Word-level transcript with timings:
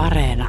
Areena. 0.00 0.48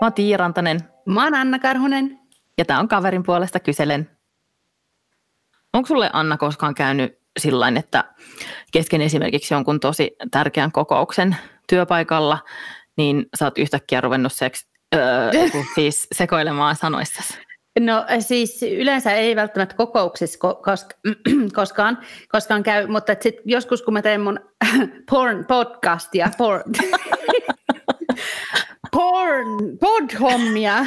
Mä 0.00 0.06
oon 0.06 0.12
Tiia 0.14 0.36
Rantanen 0.36 0.80
Mä 1.06 1.24
oon 1.24 1.34
Anna 1.34 1.58
Karhunen. 1.58 2.18
ja 2.58 2.64
tää 2.64 2.78
on 2.80 2.88
kaverin 2.88 3.22
puolesta 3.22 3.60
kyselen. 3.60 4.10
Onko 5.72 5.86
sulle 5.86 6.10
Anna 6.12 6.36
koskaan 6.36 6.74
käynyt 6.74 7.18
sillä 7.40 7.72
että 7.78 8.04
kesken 8.72 9.00
esimerkiksi 9.00 9.54
jonkun 9.54 9.80
tosi 9.80 10.10
tärkeän 10.30 10.72
kokouksen 10.72 11.36
työpaikalla, 11.68 12.38
niin 12.96 13.26
sä 13.38 13.44
oot 13.44 13.58
yhtäkkiä 13.58 14.00
ruvennut 14.00 14.32
seks, 14.32 14.66
öö, 14.94 15.30
siis 15.74 16.08
sekoilemaan 16.12 16.76
sanoissasi? 16.76 17.51
No 17.80 18.04
siis 18.20 18.62
yleensä 18.62 19.12
ei 19.12 19.36
välttämättä 19.36 19.74
kokouksissa 19.76 20.38
ko- 20.48 20.62
koska, 20.62 20.94
koskaan, 21.54 21.98
koskaan 22.28 22.62
käy, 22.62 22.86
mutta 22.86 23.14
sit 23.20 23.34
joskus 23.44 23.82
kun 23.82 23.94
mä 23.94 24.02
teen 24.02 24.20
mun 24.20 24.40
porn 25.10 25.44
podcastia, 25.46 26.30
porn, 26.38 26.62
porn, 28.92 29.78
pod-hommia, 29.80 30.86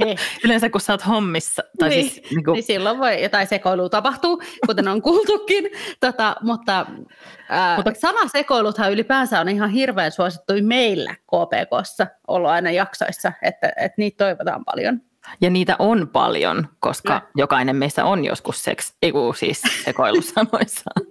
Hei. 0.00 0.16
Yleensä 0.44 0.70
kun 0.70 0.80
sä 0.80 0.92
oot 0.92 1.06
hommissa. 1.06 1.62
Tai 1.78 1.88
niin, 1.88 2.10
siis, 2.10 2.30
niin 2.30 2.44
kuin, 2.44 2.54
niin 2.54 2.62
silloin 2.62 2.98
voi 2.98 3.22
jotain 3.22 3.46
sekoilua 3.46 3.88
tapahtuu, 3.88 4.42
kuten 4.66 4.88
on 4.88 5.02
kuultukin. 5.02 5.64
Tota, 6.00 6.36
mutta 6.42 6.86
Mutta- 6.88 7.76
mutta 7.76 8.00
sanasekoiluthan 8.00 8.92
ylipäänsä 8.92 9.40
on 9.40 9.48
ihan 9.48 9.70
hirveän 9.70 10.12
suosittu 10.12 10.52
meillä 10.62 11.14
KPKssa 11.14 12.06
ollut 12.28 12.50
aina 12.50 12.70
jaksoissa, 12.70 13.32
että, 13.42 13.68
että 13.68 13.94
niitä 13.96 14.24
toivotaan 14.24 14.64
paljon. 14.64 15.00
Ja 15.40 15.50
niitä 15.50 15.76
on 15.78 16.08
paljon, 16.08 16.68
koska 16.80 17.14
No. 17.14 17.20
jokainen 17.36 17.76
meistä 17.76 18.04
on 18.04 18.24
joskus 18.24 18.64
seks, 18.64 18.94
ei 19.02 19.12
kun 19.12 19.34
siis 19.36 19.62
sekoillut 19.84 20.24
sanoissaan. 20.34 21.06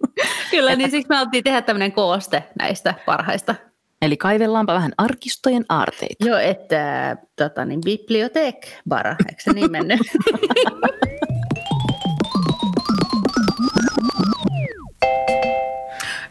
Kyllä, 0.52 0.76
niin 0.76 0.92
siksi 0.92 1.10
me 1.10 1.16
haluttiin 1.16 1.44
tehdä 1.44 1.62
tämmöinen 1.62 1.92
kooste 1.92 2.44
näistä 2.60 2.94
parhaista. 3.06 3.56
Eli 4.02 4.18
kaivellaanpa 4.18 4.74
vähän 4.74 4.92
arkistojen 4.98 5.66
aarteita. 5.70 6.26
Joo, 6.26 6.38
että 6.38 7.16
tota, 7.36 7.66
niin, 7.66 7.82
bibliotek 7.86 8.56
bara, 8.90 9.16
eikö 9.30 9.42
se 9.42 9.54
niin 9.54 9.72
mennyt? 9.72 10.00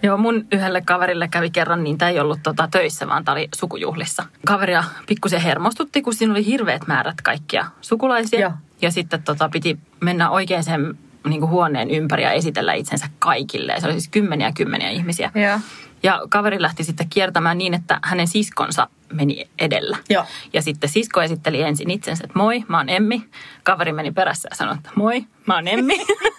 Joo, 0.09 0.17
mun 0.17 0.47
yhdelle 0.53 0.81
kaverille 0.81 1.29
kävi 1.29 1.51
kerran, 1.51 1.85
niin 1.85 1.99
tämä 1.99 2.11
ei 2.11 2.21
ollut 2.21 2.39
tota, 2.43 2.69
töissä, 2.71 3.09
vaan 3.09 3.25
tämä 3.25 3.33
oli 3.33 3.49
sukujuhlissa. 3.55 4.25
Kaveria 4.47 4.85
pikkusen 5.07 5.41
hermostutti, 5.41 6.03
kun 6.03 6.15
siinä 6.15 6.33
oli 6.33 6.47
hirveät 6.47 6.87
määrät 6.87 7.21
kaikkia 7.21 7.67
sukulaisia. 7.81 8.41
Joo. 8.41 8.53
Ja 8.83 8.91
sitten 8.91 9.23
tota, 9.23 9.49
piti 9.49 9.79
mennä 10.01 10.31
oikein 10.31 10.65
sen 10.65 10.99
niin 11.29 11.41
kuin 11.41 11.51
huoneen 11.51 11.91
ympäri 11.91 12.23
ja 12.23 12.33
esitellä 12.33 12.73
itsensä 12.73 13.07
kaikille. 13.19 13.73
Ja 13.73 13.81
se 13.81 13.87
oli 13.87 13.93
siis 13.93 14.09
kymmeniä 14.09 14.53
kymmeniä 14.53 14.91
ihmisiä. 14.91 15.31
Joo. 15.35 15.61
Ja 16.03 16.21
kaveri 16.29 16.63
lähti 16.63 16.85
sitten 16.85 17.09
kiertämään 17.09 17.59
niin, 17.59 17.75
että 17.75 17.99
hänen 18.03 18.29
siskonsa 18.29 18.89
meni 19.13 19.49
edellä. 19.59 19.97
Joo. 20.11 20.25
Ja 20.53 20.63
sitten 20.63 20.91
sisko 20.91 21.23
esitteli 21.23 21.63
ensin 21.63 21.91
itsensä, 21.91 22.25
että 22.25 22.39
moi, 22.39 22.65
mä 22.69 22.77
oon 22.77 22.89
Emmi. 22.89 23.25
Kaveri 23.63 23.93
meni 23.93 24.11
perässä 24.11 24.49
ja 24.51 24.57
sanoi, 24.57 24.75
että 24.75 24.91
moi, 24.95 25.25
mä 25.47 25.55
oon 25.55 25.69
Emmi. 25.69 25.95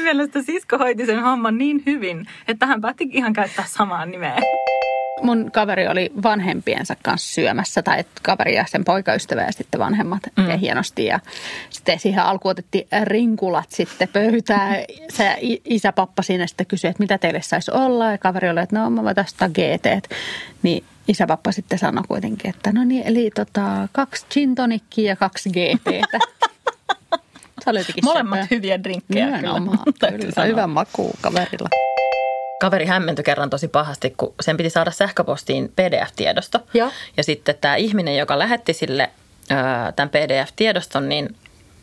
Sen 0.00 0.16
mielestä 0.16 0.42
sisko 0.42 0.78
hoiti 0.78 1.06
sen 1.06 1.22
homman 1.22 1.58
niin 1.58 1.82
hyvin, 1.86 2.26
että 2.48 2.66
hän 2.66 2.80
päätti 2.80 3.08
ihan 3.12 3.32
käyttää 3.32 3.64
samaa 3.68 4.06
nimeä. 4.06 4.36
Mun 5.22 5.50
kaveri 5.52 5.88
oli 5.88 6.12
vanhempiensa 6.22 6.96
kanssa 7.02 7.34
syömässä, 7.34 7.82
tai 7.82 8.04
kaveri 8.22 8.54
ja 8.54 8.64
sen 8.68 8.84
poikaystävä 8.84 9.42
ja 9.42 9.52
sitten 9.52 9.80
vanhemmat 9.80 10.22
mm. 10.36 10.58
hienosti. 10.58 11.04
Ja 11.04 11.20
sitten 11.70 11.98
siihen 11.98 12.22
alkuun 12.22 12.50
otettiin 12.50 12.86
rinkulat 13.04 13.70
sitten 13.70 14.08
pöytään. 14.08 14.76
Se 15.08 15.36
isä 15.64 15.92
pappa 15.92 16.22
siinä 16.22 16.46
sitten 16.46 16.66
kysyi, 16.66 16.90
että 16.90 17.02
mitä 17.02 17.18
teille 17.18 17.42
saisi 17.42 17.70
olla. 17.70 18.10
Ja 18.10 18.18
kaveri 18.18 18.50
oli, 18.50 18.60
että 18.60 18.78
no 18.78 18.90
mä 18.90 19.04
voin 19.04 19.16
tästä 19.16 19.48
GT. 19.48 20.14
Niin 20.62 20.84
isä 21.08 21.26
pappa 21.26 21.52
sitten 21.52 21.78
sanoi 21.78 22.04
kuitenkin, 22.08 22.50
että 22.50 22.72
no 22.72 22.84
niin, 22.84 23.02
eli 23.06 23.30
tota, 23.34 23.88
kaksi 23.92 24.26
gin 24.30 24.54
ja 24.96 25.16
kaksi 25.16 25.50
GTtä. 25.50 26.18
Molemmat 28.02 28.50
hyviä 28.50 28.82
drinkkejä. 28.84 29.26
Nimenomaan, 29.26 29.78
kyllä. 30.10 30.32
sanoa. 30.32 30.46
Hyvä 30.46 30.66
maku 30.66 31.12
kaverilla. 31.20 31.68
Kaveri 32.60 32.86
hämmentyi 32.86 33.24
kerran 33.24 33.50
tosi 33.50 33.68
pahasti, 33.68 34.14
kun 34.16 34.34
sen 34.40 34.56
piti 34.56 34.70
saada 34.70 34.90
sähköpostiin 34.90 35.72
PDF-tiedosto. 35.76 36.58
Joo. 36.74 36.90
Ja 37.16 37.24
sitten 37.24 37.54
tämä 37.60 37.76
ihminen, 37.76 38.16
joka 38.16 38.38
lähetti 38.38 38.72
sille 38.72 39.10
tämän 39.96 40.10
PDF-tiedoston, 40.10 41.08
niin 41.08 41.36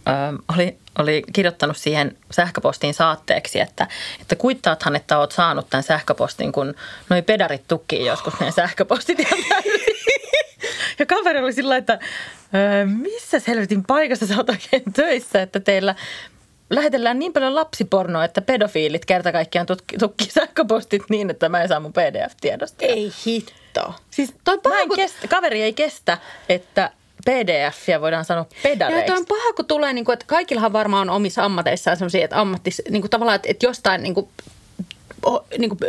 ö, 0.08 0.12
oli, 0.56 0.78
oli 1.00 1.24
kirjoittanut 1.34 1.78
siihen 1.78 2.18
sähköpostiin 2.32 2.94
saatteeksi, 2.94 3.60
että, 3.60 3.88
että 4.22 4.36
kuittaathan, 4.36 4.96
että 4.96 5.20
oot 5.20 5.32
saanut 5.32 5.70
tämän 5.70 5.84
sähköpostin, 5.84 6.52
kun 6.52 6.76
noi 7.10 7.22
pedarit 7.22 7.68
tukkii 7.68 8.06
joskus 8.06 8.40
meidän 8.40 8.54
sähköpostit 8.54 9.18
täysin. 9.18 9.67
Ja 11.00 11.06
kaveri 11.06 11.40
oli 11.40 11.54
sillä 11.54 11.78
että 11.78 12.00
ö, 12.54 12.86
missä 12.86 13.42
helvetin 13.48 13.84
paikassa 13.84 14.28
sä 14.28 14.38
oot 14.38 14.50
oikein 14.50 14.84
töissä, 14.94 15.42
että 15.42 15.60
teillä 15.60 15.96
lähetellään 16.70 17.20
niin 17.20 17.34
paljon 17.34 17.56
lapsipornoa, 17.56 18.24
että 18.26 18.42
pedofiilit 18.42 19.06
kerta 19.06 19.32
kaikkiaan 19.32 19.68
tutki- 19.68 19.98
tukkii 20.00 20.30
sähköpostit 20.30 21.02
niin, 21.10 21.30
että 21.30 21.50
mä 21.50 21.62
en 21.62 21.68
saa 21.68 21.80
mun 21.80 21.94
PDF-tiedosta. 21.94 22.86
Ei 22.86 23.12
hitto. 23.26 23.96
Siis 24.12 24.34
Toi 24.44 24.58
paha, 24.58 24.86
kun- 24.88 24.96
kestä, 24.96 25.28
kaveri 25.28 25.62
ei 25.62 25.74
kestä, 25.74 26.18
että 26.50 26.92
PDFiä 27.26 28.02
voidaan 28.02 28.26
sanoa 28.26 28.46
Ja 28.52 28.58
pedareiksi. 28.64 29.06
toi 29.08 29.18
on 29.18 29.26
paha, 29.26 29.54
kun 29.54 29.66
tulee, 29.66 29.94
niin 29.94 30.06
kuin, 30.06 30.14
että 30.14 30.26
kaikillahan 30.28 30.74
varmaan 30.74 31.10
on 31.10 31.16
omissa 31.16 31.46
ammateissaan 31.46 31.98
sellaisia, 31.98 32.24
että 32.24 32.40
ammattis, 32.42 32.82
niin 32.90 33.02
kuin 33.02 33.10
tavallaan, 33.12 33.36
että, 33.36 33.48
että 33.52 33.66
jostain 33.66 34.04
niin 34.04 34.14
kuin, 34.14 34.28
oh, 35.26 35.46
niin 35.58 35.70
kuin, 35.70 35.80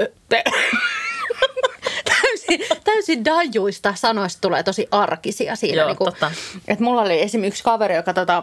täysin, 2.85 3.25
dajuista 3.25 3.95
sanoista 3.95 4.41
tulee 4.41 4.63
tosi 4.63 4.89
arkisia 4.91 5.57
siinä. 5.57 5.77
Joo, 5.77 5.87
niin 5.89 5.97
kuin, 5.97 6.13
totta. 6.13 6.31
että 6.69 6.85
mulla 6.85 7.03
oli 7.03 7.23
esimerkiksi 7.23 7.49
yksi 7.59 7.65
kaveri, 7.65 7.97
joka 7.97 8.15
tota, 8.15 8.43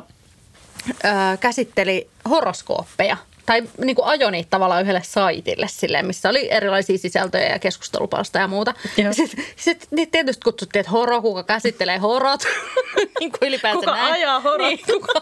ää, 1.04 1.38
käsitteli 1.38 2.08
horoskooppeja. 2.30 3.18
Tai 3.46 3.64
niin 3.78 3.96
kuin 3.96 4.06
ajoi 4.06 4.32
niitä 4.32 4.50
tavallaan 4.50 4.82
yhdelle 4.82 5.02
saitille, 5.04 5.68
silleen, 5.70 6.06
missä 6.06 6.30
oli 6.30 6.52
erilaisia 6.52 6.98
sisältöjä 6.98 7.50
ja 7.50 7.60
keskustelupalsta 7.60 8.40
ja 8.40 8.48
muuta. 8.48 8.74
Joo. 8.98 9.14
Sitten 9.14 9.46
sit, 9.56 9.88
niitä 9.92 10.12
tietysti 10.12 10.44
kutsuttiin, 10.44 10.80
että 10.80 10.92
horo, 10.92 11.22
kuka 11.22 11.44
käsittelee 11.44 11.98
horot. 11.98 12.42
niin 13.20 13.32
kuin 13.32 13.48
ylipäänsä 13.48 13.80
Kuka 13.80 13.92
näin. 13.96 14.14
ajaa 14.14 14.40
horot? 14.40 14.68
Niin, 14.68 14.80
kuka... 14.86 15.14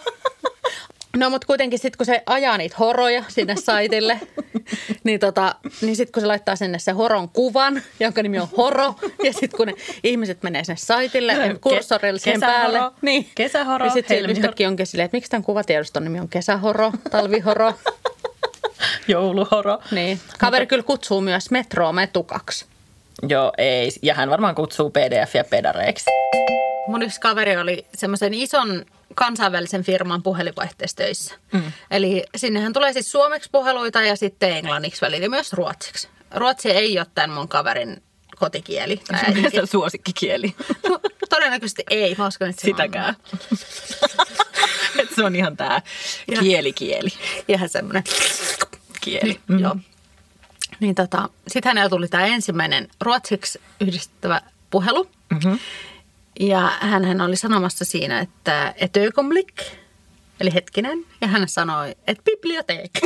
No 1.17 1.29
mutta 1.29 1.47
kuitenkin 1.47 1.79
sitten 1.79 1.97
kun 1.97 2.05
se 2.05 2.23
ajaa 2.25 2.57
niitä 2.57 2.75
horoja 2.79 3.23
sinne 3.27 3.55
saitille, 3.55 4.19
niin, 5.03 5.19
tota, 5.19 5.56
niin 5.81 5.96
sitten 5.96 6.14
kun 6.14 6.22
se 6.22 6.28
laittaa 6.28 6.56
sinne 6.56 6.80
se 6.80 6.91
horon 6.91 7.30
kuvan, 7.30 7.81
jonka 8.00 8.24
nimi 8.24 8.40
on 8.40 8.47
horo, 8.58 8.96
ja 9.24 9.34
sitten 9.34 9.58
kun 9.58 9.68
ne 9.68 9.74
ihmiset 10.03 10.44
menee 10.44 10.64
sinne 10.64 10.78
saitille, 10.78 11.34
Ke- 11.34 11.59
kursorille 11.62 12.19
kesähoro, 12.24 12.72
päälle, 12.72 12.92
niin, 13.02 13.28
kesähoro, 13.36 13.86
niin 13.86 13.94
sitten 13.94 14.30
yhtäkkiä 14.30 14.68
onkin 14.68 14.88
silleen, 14.88 15.06
että 15.06 15.18
miksi 15.18 15.31
tämän 15.31 15.44
kuvatiedoston 15.44 16.03
nimi 16.03 16.19
on 16.19 16.30
kesähoro, 16.30 16.92
talvihoro. 17.12 17.74
Jouluhoro. 19.08 19.80
Niin. 19.92 20.19
Kaveri 20.40 20.68
kyllä 20.68 20.84
kutsuu 20.84 21.22
myös 21.22 21.52
metroa 21.52 21.94
metukaksi. 21.94 22.66
Joo, 23.28 23.53
ei. 23.58 23.92
Ja 24.02 24.13
hän 24.13 24.30
varmaan 24.30 24.56
kutsuu 24.56 24.90
PDFiä 24.90 25.44
pedareiksi. 25.44 26.09
Mun 26.88 27.02
yksi 27.02 27.22
kaveri 27.22 27.58
oli 27.58 27.86
semmoisen 27.96 28.34
ison 28.34 28.86
kansainvälisen 29.16 29.84
firman 29.84 30.24
puhelinvaihteessa 30.24 30.97
töissä. 30.97 31.35
Mm. 31.51 31.72
Eli 31.91 32.24
sinnehän 32.35 32.74
tulee 32.74 32.94
siis 32.94 33.12
suomeksi 33.12 33.50
puheluita 33.51 34.01
ja 34.01 34.16
sitten 34.16 34.51
englanniksi 34.51 35.01
välillä 35.01 35.29
myös 35.29 35.53
ruotsiksi. 35.53 36.07
Ruotsi 36.35 36.72
ei 36.72 37.00
ole 37.00 37.07
tämän 37.16 37.29
mun 37.29 37.47
kaverin 37.47 38.03
kotikieli. 38.35 38.97
Tai 39.07 39.68
suosikkikieli. 39.68 40.56
No, 40.90 41.00
todennäköisesti 41.29 41.84
ei. 41.90 42.16
Mä 42.18 42.28
uskon, 42.28 42.50
että 42.50 42.62
se 42.62 42.66
Sitäkään. 42.66 43.16
Et 45.00 45.10
se 45.15 45.24
on 45.24 45.36
ihan 45.36 45.57
tää 45.57 45.81
Ja- 46.31 46.39
kielikieli. 46.39 47.10
on 47.38 47.44
Ihan 47.48 47.69
semmoinen 47.69 48.04
Kieli. 49.01 49.39
Mm. 49.48 49.60
Joo. 49.60 49.75
Niin 50.80 50.95
tota, 50.95 51.30
sitten 51.48 51.69
hänellä 51.69 51.89
tuli 51.89 52.07
tämä 52.07 52.25
ensimmäinen 52.25 52.88
ruotsiksi 53.01 53.62
yhdistettävä 53.80 54.42
puhelu. 54.69 55.10
Mm-hmm. 55.30 55.60
Ja 56.39 56.71
hän 56.80 57.21
oli 57.21 57.35
sanomassa 57.35 57.85
siinä, 57.85 58.19
että 58.19 58.74
et 58.77 58.97
ögonblick, 58.97 59.57
eli 60.39 60.53
hetkinen. 60.53 61.06
Ja 61.21 61.27
hän 61.27 61.47
sanoi, 61.50 61.95
että 62.07 62.24
bibliotek. 62.24 62.91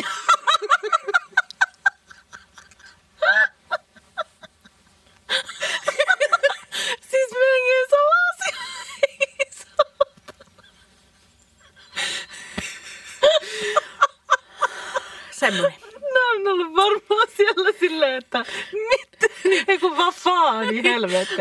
Siis 7.10 7.30
melkein 7.32 7.88
sama 7.90 8.18
asia. 8.30 8.58
Semmoinen. 15.32 15.80
Ne 16.14 16.20
on 16.36 16.48
ollut 16.48 16.76
varmaan 16.76 17.28
siellä 17.38 17.72
silleen, 17.80 18.18
että 18.18 18.46
mitä? 18.74 19.28
Ei 19.68 19.80
kun 19.80 19.98
vaan 19.98 20.14
faani, 20.14 20.84
helvetti. 20.84 21.36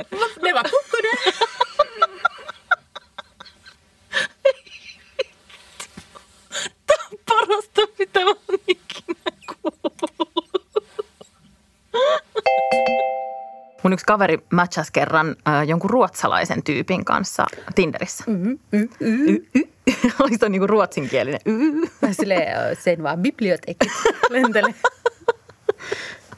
Yksi 13.96 14.06
kaveri 14.06 14.38
matchasi 14.52 14.92
kerran 14.92 15.36
äh, 15.48 15.66
jonkun 15.66 15.90
ruotsalaisen 15.90 16.62
tyypin 16.62 17.04
kanssa 17.04 17.46
Tinderissä. 17.74 18.24
Mm, 18.26 18.58
mm, 18.72 18.88
mm. 19.00 19.64
Oli 20.22 20.38
se 20.38 20.48
niinku 20.48 20.66
ruotsinkielinen. 20.66 21.40
Y- 21.46 22.12
Silleen, 22.12 22.76
sen 22.76 23.02
vaan 23.02 23.18
bibliotekit 23.18 23.92
lentele. 24.30 24.74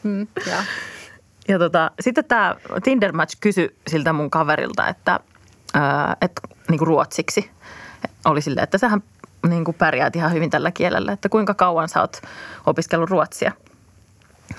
Mm, 0.02 0.26
ja. 0.46 0.56
Ja 1.48 1.58
tota, 1.58 1.90
sitten 2.00 2.24
tämä 2.24 2.56
Tinder 2.82 3.12
Match 3.12 3.36
kysyi 3.40 3.76
siltä 3.86 4.12
mun 4.12 4.30
kaverilta, 4.30 4.88
että, 4.88 5.20
ää, 5.74 6.16
että 6.20 6.42
niin 6.68 6.78
kuin 6.78 6.86
ruotsiksi 6.86 7.50
oli 8.24 8.42
silleen, 8.42 8.64
että 8.64 8.78
sähän 8.78 9.02
niin 9.48 9.64
kuin 9.64 9.74
pärjäät 9.74 10.16
ihan 10.16 10.32
hyvin 10.32 10.50
tällä 10.50 10.70
kielellä, 10.70 11.12
että 11.12 11.28
kuinka 11.28 11.54
kauan 11.54 11.88
sä 11.88 12.00
oot 12.00 12.22
opiskellut 12.66 13.10
ruotsia. 13.10 13.52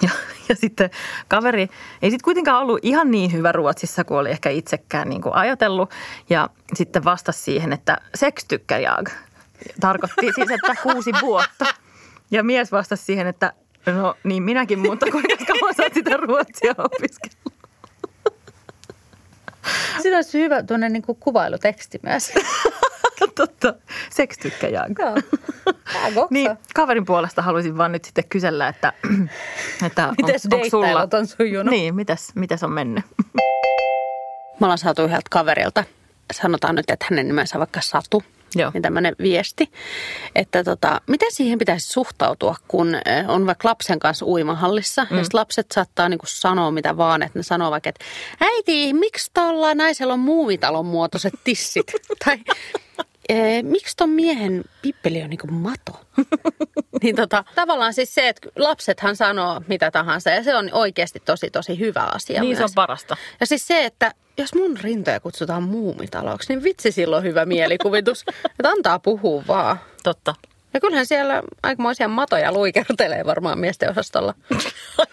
Ja, 0.02 0.10
ja 0.50 0.56
sitten 0.56 0.90
kaveri 1.28 1.62
ei 2.01 2.10
sitten 2.10 2.24
kuitenkaan 2.24 2.62
ollut 2.62 2.80
ihan 2.81 3.12
niin 3.12 3.34
hyvä 3.34 3.51
Ruotsissa 3.51 4.04
kuin 4.04 4.18
oli 4.18 4.30
ehkä 4.30 4.50
itsekään 4.50 5.10
niin 5.10 5.22
kuin 5.22 5.36
ajatellut. 5.36 5.92
Ja 6.30 6.50
sitten 6.74 7.04
vastasi 7.04 7.42
siihen, 7.42 7.74
että 7.74 7.98
tykkää 8.48 8.80
jag. 8.80 9.10
Tarkoitti 9.80 10.34
siis, 10.36 10.51
että 10.51 10.75
kuusi 10.84 11.12
vuotta. 11.22 11.66
Ja 12.31 12.44
mies 12.44 12.72
vastasi 12.72 13.06
siihen, 13.06 13.28
että 13.28 13.54
no 13.86 14.16
niin 14.24 14.44
minäkin, 14.44 14.80
mutta 14.80 15.06
kuinka 15.12 15.46
kauan 15.48 15.75
sä 15.75 15.84
sitä 15.94 16.18
ruotsia 16.18 16.75
opiskellut? 16.78 17.54
Siinä 20.02 20.18
olisi 20.18 20.40
hyvä 20.40 20.63
tuonne 20.63 20.90
niin 20.90 21.04
kuvailuteksti 21.19 22.00
myös. 22.04 22.31
Totta, 23.36 23.74
sex 24.10 24.38
tykkää. 24.38 24.69
Joo. 24.69 24.88
Niin, 26.30 26.57
kaverin 26.75 27.06
puolesta 27.06 27.42
haluaisin 27.42 27.77
vaan 27.77 27.92
nyt 27.92 28.06
sitten 28.06 28.24
kysellä, 28.30 28.68
että, 28.68 28.94
että 29.86 30.13
Mites 30.18 30.45
onks- 30.45 30.56
onks 30.56 30.71
deittailut 30.71 31.13
on 31.13 31.27
sujunut? 31.27 31.71
Niin, 31.71 31.95
mitäs, 31.95 32.31
mitäs 32.36 32.63
on 32.63 32.71
mennyt? 32.71 33.06
Me 34.60 34.66
ollaan 34.66 34.77
saatu 34.77 35.01
yhdeltä 35.01 35.27
kaverilta, 35.30 35.83
sanotaan 36.33 36.75
nyt, 36.75 36.89
että 36.89 37.06
hänen 37.10 37.27
nimensä 37.27 37.57
on 37.57 37.60
vaikka 37.60 37.81
Satu, 37.81 38.24
Joo. 38.56 38.71
niin 38.74 38.81
tämmöinen 38.81 39.16
viesti, 39.19 39.71
että 40.36 40.63
tota, 40.63 41.01
miten 41.07 41.31
siihen 41.31 41.60
pitäisi 41.60 41.88
suhtautua, 41.88 42.56
kun 42.68 42.95
eh, 42.95 43.01
on 43.27 43.45
vaikka 43.45 43.69
lapsen 43.69 44.00
kanssa 44.00 44.25
uimahallissa 44.25 45.07
mm. 45.10 45.18
ja 45.18 45.24
lapset 45.33 45.71
saattaa 45.71 46.10
niinku 46.10 46.25
sanoa 46.30 46.71
mitä 46.71 46.98
vaan, 46.98 47.24
että 47.24 47.39
ne 47.39 47.44
sanoo 47.44 47.71
vaikka, 47.71 47.89
että 47.89 48.06
äiti, 48.42 48.94
miksi 48.94 49.31
tuolla 49.33 49.75
naisella 49.75 50.13
on 50.13 50.19
muumitalon 50.19 50.86
muotoiset 50.86 51.33
tissit? 51.44 51.92
tai 52.25 52.39
e, 53.30 53.64
miksi 53.64 53.98
ton 53.98 54.10
miehen 54.10 54.64
pippeli 54.81 55.22
on 55.24 55.30
niinku 55.30 55.48
mato? 55.48 56.06
niin 57.04 57.16
tota, 57.16 57.44
tavallaan 57.56 57.94
siis 57.94 58.16
se, 58.16 58.30
että 58.30 58.50
lapsethan 58.56 59.16
sanoo 59.16 59.62
mitä 59.68 59.92
tahansa 59.92 60.30
ja 60.30 60.44
se 60.44 60.56
on 60.56 60.70
oikeasti 60.72 61.22
tosi 61.26 61.50
tosi 61.52 61.80
hyvä 61.80 62.08
asia 62.14 62.42
Niin 62.42 62.56
se 62.56 62.64
on 62.64 62.70
myös. 62.70 62.76
parasta. 62.76 63.18
Ja 63.40 63.46
siis 63.46 63.68
se, 63.68 63.86
että 63.86 64.12
jos 64.38 64.56
mun 64.56 64.78
rintoja 64.78 65.20
kutsutaan 65.20 65.64
muumitaloksi, 65.64 66.54
niin 66.54 66.64
vitsi 66.64 66.92
silloin 66.92 67.24
hyvä 67.24 67.46
mielikuvitus. 67.46 68.26
että 68.60 68.70
antaa 68.70 69.00
puhua 69.00 69.44
vaan. 69.48 69.80
Totta. 70.04 70.36
Ja 70.74 70.80
kyllähän 70.80 71.06
siellä 71.06 71.44
aikamoisia 71.64 72.08
matoja 72.08 72.52
luikertelee 72.52 73.26
varmaan 73.26 73.60
miesten 73.60 73.90
osastolla. 73.90 74.34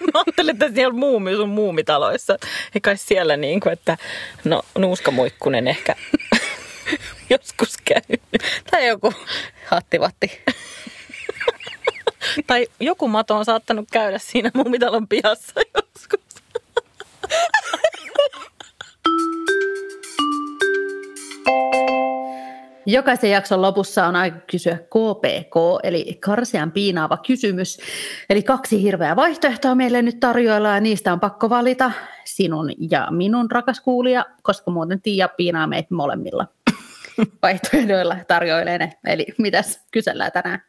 Mä 0.01 0.21
ajattelin, 0.27 0.51
että 0.51 0.71
siellä 0.75 0.95
muumi 0.95 1.35
sun 1.35 1.49
muumitaloissa. 1.49 2.37
Ei 2.75 2.81
kai 2.81 2.97
siellä 2.97 3.37
niin 3.37 3.61
kuin, 3.61 3.73
että 3.73 3.97
no 4.45 4.63
nuuskamuikkunen 4.79 5.69
ehkä 5.69 5.97
joskus 7.31 7.77
käy. 7.85 8.17
Tai 8.71 8.87
joku 8.87 9.13
hattivatti. 9.67 10.31
Tai 12.47 12.67
joku 12.81 13.09
mato 13.09 13.37
on 13.37 13.45
saattanut 13.45 13.89
käydä 13.93 14.19
siinä 14.19 14.51
muumitalon 14.55 15.09
pihassa 15.09 15.61
joskus. 15.75 16.21
Jokaisen 22.89 23.31
jakson 23.31 23.63
lopussa 23.63 24.07
on 24.07 24.17
aika 24.17 24.37
kysyä 24.51 24.79
KPK, 24.79 25.55
eli 25.83 26.19
karsean 26.21 26.73
piinaava 26.73 27.17
kysymys. 27.17 27.79
Eli 28.31 28.43
kaksi 28.43 28.83
hirveää 28.83 29.17
vaihtoehtoa 29.17 29.75
meille 29.75 30.03
nyt 30.03 30.21
tarjoilla 30.21 30.69
ja 30.69 30.81
niistä 30.81 31.13
on 31.13 31.21
pakko 31.21 31.51
valita 31.51 31.93
sinun 32.25 32.71
ja 32.91 33.09
minun 33.11 33.51
rakas 33.51 33.81
kuulija, 33.81 34.25
koska 34.43 34.71
muuten 34.71 35.03
Tiia 35.03 35.29
piinaa 35.29 35.67
meitä 35.67 35.95
molemmilla 35.95 36.47
vaihtoehdoilla 37.43 38.17
tarjoilee 38.29 38.79
ne. 38.79 38.93
Eli 39.07 39.27
mitäs 39.39 39.81
kysellään 39.93 40.33
tänään? 40.33 40.63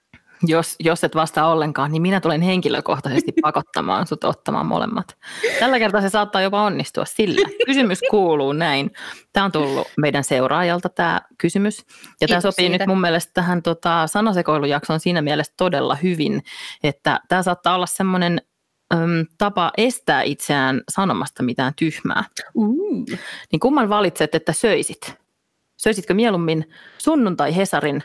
Jos, 0.43 0.75
jos 0.79 1.03
et 1.03 1.15
vastaa 1.15 1.51
ollenkaan, 1.51 1.91
niin 1.91 2.01
minä 2.01 2.19
tulen 2.21 2.41
henkilökohtaisesti 2.41 3.31
pakottamaan 3.41 4.07
sut 4.07 4.23
ottamaan 4.23 4.65
molemmat. 4.65 5.17
Tällä 5.59 5.79
kertaa 5.79 6.01
se 6.01 6.09
saattaa 6.09 6.41
jopa 6.41 6.63
onnistua 6.63 7.05
sillä. 7.05 7.49
Kysymys 7.65 7.99
kuuluu 8.09 8.53
näin. 8.53 8.91
Tämä 9.33 9.45
on 9.45 9.51
tullut 9.51 9.87
meidän 9.97 10.23
seuraajalta 10.23 10.89
tämä 10.89 11.21
kysymys. 11.37 11.77
Ja 11.77 12.27
tämä 12.27 12.37
Kiitos 12.39 12.41
sopii 12.41 12.67
siitä. 12.67 12.83
nyt 12.83 12.87
mun 12.87 13.01
mielestä 13.01 13.31
tähän 13.33 13.61
tota, 13.61 14.07
sanasekoilujaksoon 14.07 14.99
siinä 14.99 15.21
mielessä 15.21 15.53
todella 15.57 15.95
hyvin, 15.95 16.43
että 16.83 17.19
tämä 17.27 17.43
saattaa 17.43 17.75
olla 17.75 17.85
semmoinen 17.85 18.41
äm, 18.93 19.25
tapa 19.37 19.71
estää 19.77 20.21
itseään 20.21 20.81
sanomasta 20.89 21.43
mitään 21.43 21.73
tyhmää. 21.75 22.23
Mm. 22.55 23.05
Niin 23.51 23.59
kumman 23.59 23.89
valitset, 23.89 24.35
että 24.35 24.53
söisit? 24.53 25.26
Söisitkö 25.77 26.13
mieluummin 26.13 26.69
sunnuntai 26.97 27.55
Hesarin 27.55 28.03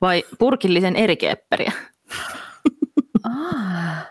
vai 0.00 0.24
purkillisen 0.38 0.96
erikeepperiä? 0.96 1.72
Ah. 3.24 4.06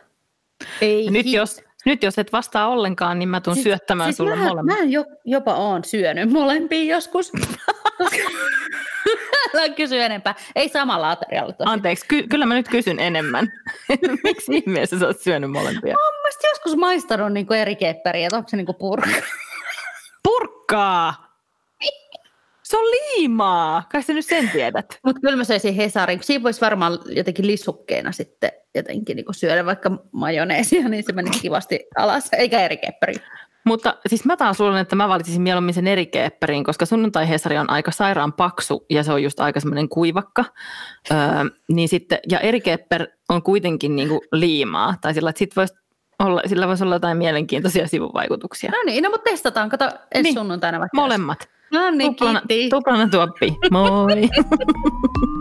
Ei 0.82 1.10
nyt, 1.10 1.26
jos, 1.26 1.62
nyt 1.86 2.04
jos 2.04 2.20
et 2.20 2.32
vastaa 2.32 2.68
ollenkaan, 2.68 3.20
niin 3.20 3.30
mä 3.30 3.42
tuun 3.42 3.56
syöttämään 3.56 4.08
siis 4.08 4.18
sulle 4.18 4.36
mä, 4.36 4.44
molemmat. 4.44 4.78
Mä 4.78 4.84
jo, 4.84 5.06
jopa 5.26 5.54
oon 5.54 5.84
syönyt 5.84 6.32
molempia 6.32 6.96
joskus. 6.96 7.32
Älä 9.56 9.70
kysy 9.70 10.02
enempää. 10.02 10.36
Ei 10.56 10.70
samalla 10.70 11.12
aterialla 11.12 11.54
tosi. 11.54 11.70
Anteeksi, 11.70 12.06
ky- 12.08 12.28
kyllä 12.28 12.46
mä 12.46 12.54
nyt 12.54 12.70
kysyn 12.70 13.00
enemmän. 13.00 13.52
Miksi 14.24 14.56
ihmeessä 14.56 15.00
sä 15.00 15.08
oot 15.08 15.20
syönyt 15.20 15.52
molempia? 15.52 15.96
Olen 15.98 16.22
mielestä 16.22 16.48
joskus 16.48 16.76
maistanut 16.76 17.34
niinku 17.34 17.54
eri 17.54 17.76
kepperiä, 17.76 18.28
että 18.28 18.38
onko 18.38 18.50
se 18.50 18.58
niinku 18.58 18.74
purkka. 18.74 19.22
Purkkaa! 20.24 21.29
Se 22.70 22.78
on 22.78 22.84
liimaa! 22.86 23.84
Kai 23.92 24.04
sä 24.04 24.14
nyt 24.14 24.26
sen 24.26 24.50
tiedät. 24.50 25.00
Mutta 25.06 25.22
kyllä 25.22 25.36
mä 25.36 25.44
söisin 25.44 25.74
Hesarin. 25.74 26.24
Siinä 26.24 26.44
voisi 26.44 26.62
varmaan 26.62 27.00
jotenkin 27.06 27.48
lissukkeena 27.48 28.12
sitten 28.12 28.52
jotenkin 28.76 29.16
niinku 29.16 29.34
syödä 29.34 29.66
vaikka 29.66 29.92
majoneesia, 30.12 30.90
niin 30.90 31.04
se 31.04 31.12
meni 31.12 31.30
kivasti 31.42 31.80
alas, 31.98 32.30
eikä 32.38 32.60
eri 32.66 32.78
kepperi. 32.78 33.14
Mutta 33.66 33.98
siis 34.08 34.26
mä 34.26 34.38
taas 34.38 34.60
luulen, 34.60 34.78
että 34.82 34.96
mä 34.96 35.10
valitsisin 35.10 35.42
mieluummin 35.42 35.74
sen 35.74 35.88
erikeepperin, 35.88 36.64
koska 36.64 36.86
sunnuntai 36.86 37.30
Hesari 37.30 37.58
on 37.58 37.70
aika 37.70 37.92
sairaan 37.92 38.34
paksu 38.34 38.86
ja 38.90 39.04
se 39.04 39.12
on 39.14 39.24
just 39.24 39.40
aika 39.40 39.60
semmoinen 39.60 39.90
kuivakka. 39.90 40.46
Öö, 41.12 41.18
niin 41.72 41.90
sitten, 41.90 42.20
ja 42.32 42.40
erikeepper 42.40 43.08
on 43.30 43.44
kuitenkin 43.44 43.96
niinku 43.96 44.22
liimaa. 44.32 44.96
Tai 45.02 45.14
sillä, 45.14 45.30
että 45.30 45.40
sit 45.40 45.56
vois 45.56 45.74
olla, 46.20 46.42
sillä 46.46 46.68
voisi 46.68 46.84
olla 46.84 46.96
jotain 46.96 47.18
mielenkiintoisia 47.18 47.88
sivuvaikutuksia. 47.88 48.72
No 48.72 48.78
niin, 48.86 49.04
no 49.04 49.10
mutta 49.10 49.30
testataan, 49.30 49.70
kato 49.70 49.86
ensi 49.86 49.98
Niin. 50.14 50.24
niin. 50.24 50.34
sunnuntaina 50.34 50.80
vaikka. 50.80 50.98
Molemmat. 50.98 51.50
No 51.72 51.92
niin, 51.92 52.16
Tuplana, 52.16 52.42
tuplana 52.70 53.08
tuoppi. 53.10 53.58
Moi! 53.72 54.30